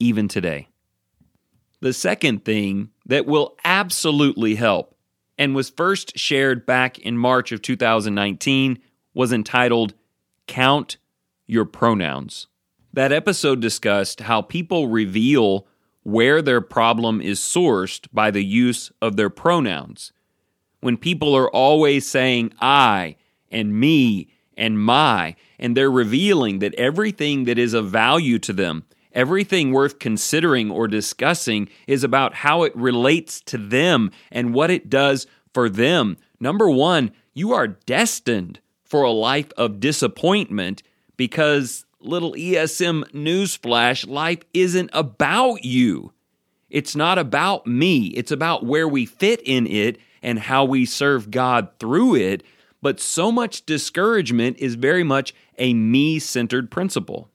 even 0.00 0.26
today. 0.26 0.66
The 1.84 1.92
second 1.92 2.46
thing 2.46 2.88
that 3.04 3.26
will 3.26 3.58
absolutely 3.62 4.54
help 4.54 4.96
and 5.36 5.54
was 5.54 5.68
first 5.68 6.18
shared 6.18 6.64
back 6.64 6.98
in 6.98 7.18
March 7.18 7.52
of 7.52 7.60
2019 7.60 8.78
was 9.12 9.34
entitled 9.34 9.92
Count 10.46 10.96
Your 11.46 11.66
Pronouns. 11.66 12.46
That 12.94 13.12
episode 13.12 13.60
discussed 13.60 14.20
how 14.20 14.40
people 14.40 14.88
reveal 14.88 15.66
where 16.04 16.40
their 16.40 16.62
problem 16.62 17.20
is 17.20 17.38
sourced 17.38 18.08
by 18.14 18.30
the 18.30 18.42
use 18.42 18.90
of 19.02 19.16
their 19.16 19.28
pronouns. 19.28 20.10
When 20.80 20.96
people 20.96 21.36
are 21.36 21.50
always 21.50 22.08
saying 22.08 22.54
I 22.62 23.16
and 23.50 23.78
me 23.78 24.32
and 24.56 24.82
my, 24.82 25.36
and 25.58 25.76
they're 25.76 25.90
revealing 25.90 26.60
that 26.60 26.74
everything 26.76 27.44
that 27.44 27.58
is 27.58 27.74
of 27.74 27.90
value 27.90 28.38
to 28.38 28.54
them, 28.54 28.84
everything 29.14 29.72
worth 29.72 29.98
considering 29.98 30.70
or 30.70 30.86
discussing, 30.86 31.68
is 31.86 32.04
about 32.04 32.34
how 32.34 32.64
it 32.64 32.76
relates 32.76 33.40
to 33.42 33.56
them 33.56 34.10
and 34.30 34.52
what 34.52 34.70
it 34.70 34.90
does 34.90 35.26
for 35.52 35.68
them. 35.68 36.16
Number 36.38 36.68
one, 36.68 37.12
you 37.32 37.52
are 37.52 37.68
destined 37.68 38.60
for 38.84 39.02
a 39.02 39.10
life 39.10 39.50
of 39.56 39.80
disappointment 39.80 40.82
because, 41.16 41.84
little 42.00 42.32
ESM 42.32 43.04
newsflash, 43.12 44.06
life 44.06 44.40
isn't 44.52 44.90
about 44.92 45.64
you. 45.64 46.12
It's 46.70 46.96
not 46.96 47.18
about 47.18 47.66
me. 47.66 48.08
It's 48.08 48.32
about 48.32 48.66
where 48.66 48.88
we 48.88 49.06
fit 49.06 49.40
in 49.44 49.66
it 49.66 49.98
and 50.22 50.38
how 50.38 50.64
we 50.64 50.84
serve 50.84 51.30
God 51.30 51.68
through 51.78 52.16
it. 52.16 52.42
But 52.82 53.00
so 53.00 53.30
much 53.30 53.64
discouragement 53.64 54.58
is 54.58 54.74
very 54.74 55.04
much 55.04 55.34
a 55.56 55.72
me 55.72 56.18
centered 56.18 56.70
principle. 56.70 57.30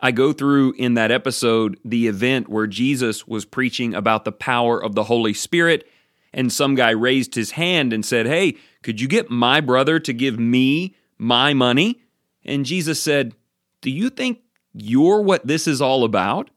I 0.00 0.12
go 0.12 0.32
through 0.32 0.74
in 0.78 0.94
that 0.94 1.10
episode 1.10 1.78
the 1.84 2.06
event 2.06 2.48
where 2.48 2.66
Jesus 2.66 3.26
was 3.26 3.44
preaching 3.44 3.94
about 3.94 4.24
the 4.24 4.32
power 4.32 4.82
of 4.82 4.94
the 4.94 5.04
Holy 5.04 5.34
Spirit, 5.34 5.88
and 6.32 6.52
some 6.52 6.74
guy 6.74 6.90
raised 6.90 7.34
his 7.34 7.52
hand 7.52 7.92
and 7.92 8.04
said, 8.04 8.26
Hey, 8.26 8.56
could 8.82 9.00
you 9.00 9.08
get 9.08 9.30
my 9.30 9.60
brother 9.60 9.98
to 9.98 10.12
give 10.12 10.38
me 10.38 10.94
my 11.16 11.52
money? 11.52 12.00
And 12.44 12.64
Jesus 12.64 13.02
said, 13.02 13.34
Do 13.80 13.90
you 13.90 14.10
think 14.10 14.40
You're 14.72 15.22
what 15.22 15.46
this 15.46 15.66
is 15.66 15.82
all 15.82 16.04
about? 16.04 16.50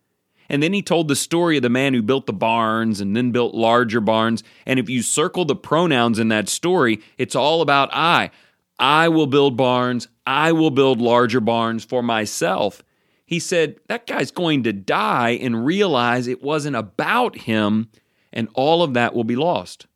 And 0.51 0.61
then 0.61 0.73
he 0.73 0.81
told 0.81 1.07
the 1.07 1.15
story 1.15 1.55
of 1.55 1.63
the 1.63 1.69
man 1.69 1.93
who 1.93 2.01
built 2.01 2.25
the 2.25 2.33
barns 2.33 2.99
and 2.99 3.15
then 3.15 3.31
built 3.31 3.55
larger 3.55 4.01
barns. 4.01 4.43
And 4.65 4.79
if 4.79 4.89
you 4.89 5.01
circle 5.01 5.45
the 5.45 5.55
pronouns 5.55 6.19
in 6.19 6.27
that 6.27 6.49
story, 6.49 6.99
it's 7.17 7.37
all 7.37 7.61
about 7.61 7.89
I. 7.93 8.31
I 8.77 9.07
will 9.07 9.27
build 9.27 9.55
barns. 9.55 10.09
I 10.27 10.51
will 10.51 10.69
build 10.69 10.99
larger 10.99 11.39
barns 11.39 11.85
for 11.85 12.03
myself. 12.03 12.83
He 13.31 13.39
said, 13.39 13.77
That 13.87 14.07
guy's 14.07 14.29
going 14.29 14.63
to 14.63 14.73
die 14.73 15.29
and 15.29 15.65
realize 15.65 16.27
it 16.27 16.43
wasn't 16.43 16.75
about 16.75 17.37
him, 17.37 17.87
and 18.33 18.49
all 18.55 18.83
of 18.83 18.93
that 18.93 19.15
will 19.15 19.23
be 19.23 19.37
lost. 19.37 19.87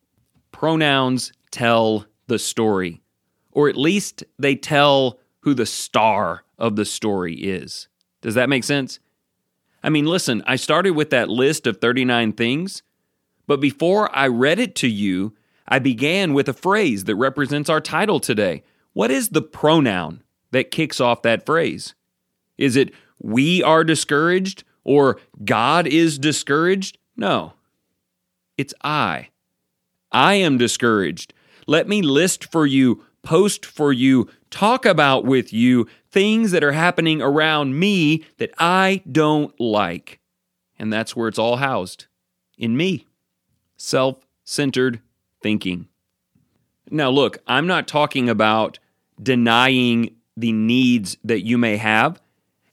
Pronouns 0.52 1.32
tell 1.50 2.06
the 2.28 2.38
story, 2.38 3.02
or 3.52 3.68
at 3.68 3.76
least 3.76 4.24
they 4.38 4.56
tell 4.56 5.20
who 5.40 5.52
the 5.52 5.66
star 5.66 6.44
of 6.58 6.76
the 6.76 6.86
story 6.86 7.34
is. 7.34 7.88
Does 8.22 8.36
that 8.36 8.48
make 8.48 8.64
sense? 8.64 9.00
I 9.82 9.90
mean, 9.90 10.06
listen, 10.06 10.42
I 10.46 10.56
started 10.56 10.92
with 10.92 11.10
that 11.10 11.28
list 11.28 11.66
of 11.66 11.76
39 11.76 12.32
things, 12.32 12.82
but 13.46 13.60
before 13.60 14.08
I 14.16 14.28
read 14.28 14.58
it 14.58 14.74
to 14.76 14.88
you, 14.88 15.34
I 15.68 15.78
began 15.78 16.32
with 16.32 16.48
a 16.48 16.54
phrase 16.54 17.04
that 17.04 17.16
represents 17.16 17.68
our 17.68 17.82
title 17.82 18.18
today. 18.18 18.62
What 18.94 19.10
is 19.10 19.28
the 19.28 19.42
pronoun 19.42 20.22
that 20.52 20.70
kicks 20.70 21.02
off 21.02 21.20
that 21.20 21.44
phrase? 21.44 21.94
Is 22.56 22.76
it 22.76 22.94
we 23.18 23.62
are 23.62 23.84
discouraged 23.84 24.64
or 24.84 25.18
God 25.44 25.86
is 25.86 26.18
discouraged? 26.18 26.98
No, 27.16 27.54
it's 28.56 28.74
I. 28.82 29.28
I 30.12 30.34
am 30.34 30.58
discouraged. 30.58 31.34
Let 31.66 31.88
me 31.88 32.02
list 32.02 32.44
for 32.44 32.66
you, 32.66 33.04
post 33.22 33.66
for 33.66 33.92
you, 33.92 34.28
talk 34.50 34.86
about 34.86 35.24
with 35.24 35.52
you 35.52 35.86
things 36.10 36.52
that 36.52 36.64
are 36.64 36.72
happening 36.72 37.20
around 37.20 37.78
me 37.78 38.24
that 38.38 38.52
I 38.58 39.02
don't 39.10 39.58
like. 39.60 40.20
And 40.78 40.92
that's 40.92 41.16
where 41.16 41.28
it's 41.28 41.38
all 41.38 41.56
housed 41.56 42.06
in 42.56 42.76
me. 42.76 43.06
Self 43.76 44.26
centered 44.44 45.00
thinking. 45.42 45.88
Now, 46.90 47.10
look, 47.10 47.38
I'm 47.46 47.66
not 47.66 47.88
talking 47.88 48.28
about 48.28 48.78
denying 49.20 50.14
the 50.36 50.52
needs 50.52 51.16
that 51.24 51.44
you 51.44 51.58
may 51.58 51.76
have. 51.76 52.20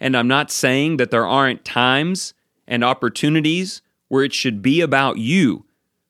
And 0.04 0.18
I'm 0.18 0.28
not 0.28 0.52
saying 0.52 0.98
that 0.98 1.12
there 1.12 1.26
aren't 1.26 1.64
times 1.64 2.34
and 2.68 2.84
opportunities 2.84 3.82
where 4.10 4.26
it 4.26 4.34
should 4.34 4.62
be 4.62 4.82
about 4.82 5.18
you. 5.18 5.64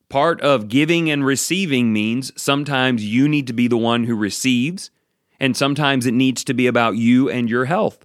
Part 0.08 0.40
of 0.40 0.66
giving 0.66 1.08
and 1.08 1.24
receiving 1.24 1.92
means 1.92 2.32
sometimes 2.34 3.06
you 3.06 3.28
need 3.28 3.46
to 3.46 3.52
be 3.52 3.68
the 3.68 3.76
one 3.76 4.02
who 4.02 4.16
receives, 4.16 4.90
and 5.38 5.56
sometimes 5.56 6.06
it 6.06 6.12
needs 6.12 6.42
to 6.42 6.54
be 6.54 6.66
about 6.66 6.96
you 6.96 7.30
and 7.30 7.48
your 7.48 7.66
health. 7.66 8.04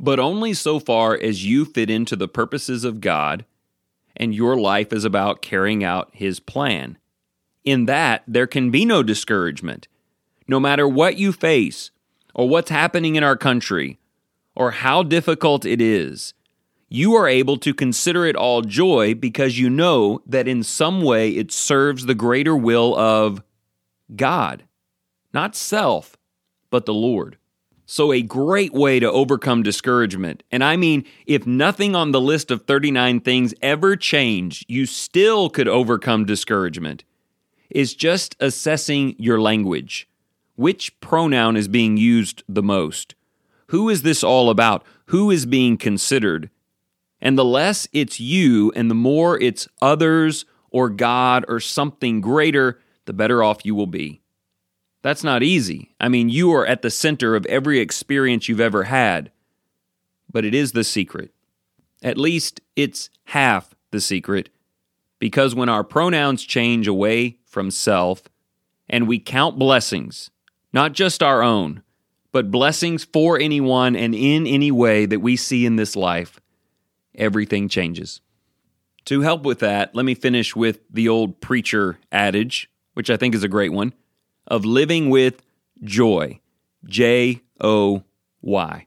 But 0.00 0.18
only 0.18 0.52
so 0.52 0.80
far 0.80 1.14
as 1.14 1.46
you 1.46 1.64
fit 1.64 1.88
into 1.88 2.16
the 2.16 2.26
purposes 2.26 2.82
of 2.82 3.00
God 3.00 3.44
and 4.16 4.34
your 4.34 4.56
life 4.56 4.92
is 4.92 5.04
about 5.04 5.40
carrying 5.40 5.84
out 5.84 6.10
His 6.14 6.40
plan. 6.40 6.98
In 7.62 7.86
that, 7.86 8.24
there 8.26 8.48
can 8.48 8.72
be 8.72 8.84
no 8.84 9.04
discouragement. 9.04 9.86
No 10.48 10.58
matter 10.58 10.88
what 10.88 11.16
you 11.16 11.30
face, 11.30 11.92
or 12.34 12.48
what's 12.48 12.70
happening 12.70 13.14
in 13.14 13.22
our 13.22 13.36
country, 13.36 14.00
or 14.56 14.72
how 14.72 15.02
difficult 15.02 15.64
it 15.64 15.80
is, 15.80 16.34
you 16.88 17.14
are 17.14 17.28
able 17.28 17.56
to 17.58 17.74
consider 17.74 18.24
it 18.24 18.36
all 18.36 18.62
joy 18.62 19.14
because 19.14 19.58
you 19.58 19.68
know 19.68 20.22
that 20.26 20.48
in 20.48 20.62
some 20.62 21.02
way 21.02 21.30
it 21.30 21.52
serves 21.52 22.06
the 22.06 22.14
greater 22.14 22.56
will 22.56 22.96
of 22.96 23.42
God, 24.14 24.64
not 25.34 25.56
self, 25.56 26.16
but 26.70 26.86
the 26.86 26.94
Lord. 26.94 27.38
So, 27.88 28.12
a 28.12 28.20
great 28.20 28.72
way 28.72 28.98
to 28.98 29.10
overcome 29.10 29.62
discouragement, 29.62 30.42
and 30.50 30.64
I 30.64 30.76
mean, 30.76 31.04
if 31.24 31.46
nothing 31.46 31.94
on 31.94 32.10
the 32.10 32.20
list 32.20 32.50
of 32.50 32.62
39 32.62 33.20
things 33.20 33.54
ever 33.62 33.94
changed, 33.94 34.64
you 34.68 34.86
still 34.86 35.48
could 35.48 35.68
overcome 35.68 36.24
discouragement, 36.24 37.04
is 37.70 37.94
just 37.94 38.34
assessing 38.40 39.14
your 39.18 39.40
language. 39.40 40.08
Which 40.56 40.98
pronoun 41.00 41.56
is 41.56 41.68
being 41.68 41.96
used 41.96 42.42
the 42.48 42.62
most? 42.62 43.15
Who 43.68 43.88
is 43.88 44.02
this 44.02 44.22
all 44.22 44.50
about? 44.50 44.84
Who 45.06 45.30
is 45.30 45.46
being 45.46 45.76
considered? 45.76 46.50
And 47.20 47.38
the 47.38 47.44
less 47.44 47.88
it's 47.92 48.20
you 48.20 48.72
and 48.76 48.90
the 48.90 48.94
more 48.94 49.40
it's 49.40 49.68
others 49.80 50.44
or 50.70 50.90
God 50.90 51.44
or 51.48 51.60
something 51.60 52.20
greater, 52.20 52.80
the 53.06 53.12
better 53.12 53.42
off 53.42 53.64
you 53.64 53.74
will 53.74 53.86
be. 53.86 54.20
That's 55.02 55.24
not 55.24 55.42
easy. 55.42 55.94
I 56.00 56.08
mean, 56.08 56.28
you 56.28 56.52
are 56.52 56.66
at 56.66 56.82
the 56.82 56.90
center 56.90 57.36
of 57.36 57.46
every 57.46 57.78
experience 57.78 58.48
you've 58.48 58.60
ever 58.60 58.84
had, 58.84 59.30
but 60.30 60.44
it 60.44 60.54
is 60.54 60.72
the 60.72 60.84
secret. 60.84 61.32
At 62.02 62.18
least 62.18 62.60
it's 62.74 63.08
half 63.26 63.74
the 63.92 64.00
secret, 64.00 64.50
because 65.18 65.54
when 65.54 65.68
our 65.68 65.84
pronouns 65.84 66.44
change 66.44 66.86
away 66.86 67.38
from 67.46 67.70
self 67.70 68.24
and 68.88 69.08
we 69.08 69.18
count 69.18 69.58
blessings, 69.58 70.30
not 70.72 70.92
just 70.92 71.22
our 71.22 71.42
own, 71.42 71.82
but 72.36 72.50
blessings 72.50 73.02
for 73.02 73.40
anyone 73.40 73.96
and 73.96 74.14
in 74.14 74.46
any 74.46 74.70
way 74.70 75.06
that 75.06 75.20
we 75.20 75.36
see 75.36 75.64
in 75.64 75.76
this 75.76 75.96
life, 75.96 76.38
everything 77.14 77.66
changes. 77.66 78.20
To 79.06 79.22
help 79.22 79.44
with 79.44 79.60
that, 79.60 79.94
let 79.94 80.04
me 80.04 80.14
finish 80.14 80.54
with 80.54 80.80
the 80.90 81.08
old 81.08 81.40
preacher 81.40 81.98
adage, 82.12 82.68
which 82.92 83.08
I 83.08 83.16
think 83.16 83.34
is 83.34 83.42
a 83.42 83.48
great 83.48 83.72
one 83.72 83.94
of 84.46 84.66
living 84.66 85.08
with 85.08 85.40
joy. 85.82 86.38
J 86.84 87.40
O 87.58 88.02
Y. 88.42 88.86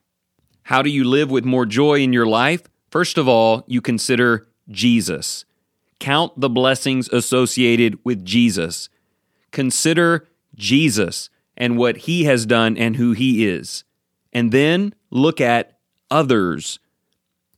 How 0.62 0.84
do 0.84 0.92
you 0.92 1.04
live 1.04 1.32
with 1.32 1.44
more 1.44 1.66
joy 1.66 2.02
in 2.02 2.14
your 2.14 2.28
life? 2.28 2.70
First 2.92 3.18
of 3.18 3.28
all, 3.28 3.64
you 3.66 3.82
consider 3.82 4.48
Jesus. 4.70 5.44
Count 6.00 6.40
the 6.40 6.50
blessings 6.50 7.10
associated 7.10 7.98
with 8.04 8.24
Jesus. 8.24 8.90
Consider 9.50 10.28
Jesus 10.54 11.32
and 11.60 11.78
what 11.78 11.98
he 11.98 12.24
has 12.24 12.46
done 12.46 12.78
and 12.78 12.96
who 12.96 13.12
he 13.12 13.46
is. 13.46 13.84
And 14.32 14.52
then 14.52 14.96
look 15.12 15.42
at 15.42 15.78
others. 16.10 16.80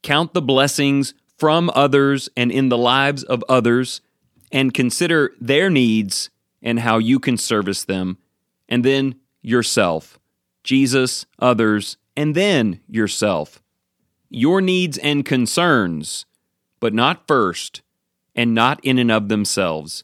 Count 0.02 0.34
the 0.34 0.42
blessings 0.42 1.14
from 1.38 1.72
others 1.76 2.30
and 2.36 2.52
in 2.52 2.70
the 2.70 2.78
lives 2.78 3.24
of 3.24 3.44
others 3.48 4.02
and 4.52 4.74
consider 4.74 5.32
their 5.40 5.70
needs 5.70 6.30
and 6.62 6.80
how 6.80 6.98
you 6.98 7.20
can 7.20 7.38
service 7.38 7.84
them, 7.84 8.18
and 8.70 8.84
then 8.84 9.16
yourself, 9.42 10.20
Jesus, 10.64 11.26
others, 11.40 11.98
and 12.16 12.36
then 12.36 12.82
yourself. 12.88 13.62
Your 14.30 14.62
needs 14.62 14.98
and 14.98 15.26
concerns, 15.26 16.26
but 16.80 16.94
not 16.94 17.28
first, 17.28 17.82
and 18.36 18.54
not 18.54 18.80
in 18.84 19.00
and 19.00 19.12
of 19.12 19.30
themselves, 19.30 20.04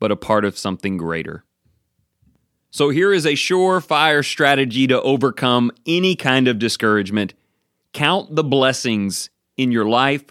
but 0.00 0.10
a 0.10 0.16
part 0.16 0.44
of 0.44 0.58
something 0.58 0.96
greater. 0.96 1.44
So, 2.74 2.90
here 2.90 3.12
is 3.12 3.24
a 3.24 3.34
surefire 3.34 4.28
strategy 4.28 4.88
to 4.88 5.00
overcome 5.00 5.70
any 5.86 6.16
kind 6.16 6.48
of 6.48 6.58
discouragement. 6.58 7.32
Count 7.92 8.34
the 8.34 8.42
blessings 8.42 9.30
in 9.56 9.70
your 9.70 9.84
life. 9.84 10.24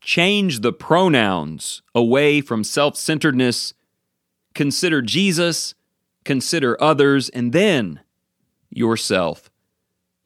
Change 0.00 0.60
the 0.60 0.72
pronouns 0.72 1.82
away 1.94 2.40
from 2.40 2.64
self 2.64 2.96
centeredness 2.96 3.74
Consider 4.54 5.02
Jesus, 5.02 5.74
consider 6.24 6.82
others, 6.82 7.28
and 7.28 7.52
then 7.52 8.00
yourself. 8.70 9.50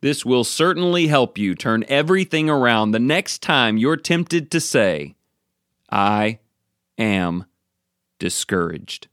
This 0.02 0.24
will 0.24 0.44
certainly 0.44 1.08
help 1.08 1.38
you 1.38 1.56
turn 1.56 1.84
everything 1.88 2.48
around 2.48 2.92
the 2.92 3.00
next 3.00 3.42
time 3.42 3.78
you're 3.78 3.96
tempted 3.96 4.48
to 4.52 4.60
say, 4.60 5.16
I 5.90 6.38
am 6.96 7.46
discouraged. 8.20 9.08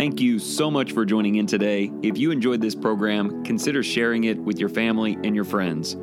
Thank 0.00 0.16
you 0.18 0.38
so 0.38 0.70
much 0.70 0.92
for 0.92 1.04
joining 1.04 1.34
in 1.34 1.46
today. 1.46 1.92
If 2.02 2.16
you 2.16 2.30
enjoyed 2.30 2.62
this 2.62 2.74
program, 2.74 3.44
consider 3.44 3.82
sharing 3.82 4.24
it 4.24 4.38
with 4.38 4.58
your 4.58 4.70
family 4.70 5.18
and 5.24 5.36
your 5.36 5.44
friends. 5.44 5.94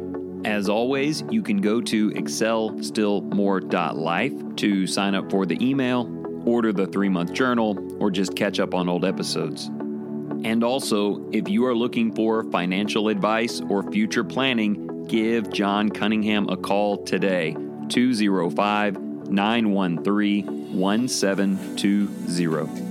As 0.45 0.69
always, 0.69 1.23
you 1.31 1.41
can 1.41 1.57
go 1.57 1.81
to 1.81 2.12
excelstillmore.life 2.12 4.55
to 4.57 4.86
sign 4.86 5.15
up 5.15 5.31
for 5.31 5.47
the 5.47 5.57
email, 5.67 6.07
order 6.45 6.71
the 6.71 6.86
three 6.86 7.10
month 7.10 7.33
journal, 7.33 7.97
or 7.99 8.12
just 8.12 8.36
catch 8.36 8.60
up 8.60 8.75
on 8.75 8.88
old 8.88 9.03
episodes. 9.03 9.65
And 9.65 10.63
also, 10.63 11.27
if 11.31 11.49
you 11.49 11.65
are 11.65 11.73
looking 11.73 12.13
for 12.13 12.43
financial 12.51 13.10
advice 13.10 13.63
or 13.67 13.91
future 13.91 14.23
planning, 14.23 15.07
give 15.07 15.51
John 15.51 15.89
Cunningham 15.89 16.49
a 16.49 16.57
call 16.57 17.03
today 17.03 17.57
205 17.89 19.01
913 19.31 20.77
1720. 20.77 22.87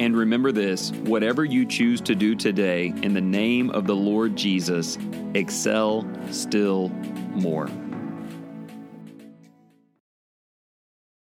And 0.00 0.16
remember 0.16 0.52
this 0.52 0.92
whatever 0.92 1.44
you 1.44 1.66
choose 1.66 2.00
to 2.02 2.14
do 2.14 2.34
today, 2.34 2.92
in 3.02 3.14
the 3.14 3.20
name 3.20 3.70
of 3.70 3.86
the 3.86 3.96
Lord 3.96 4.36
Jesus, 4.36 4.96
excel 5.34 6.08
still 6.30 6.88
more. 7.34 7.68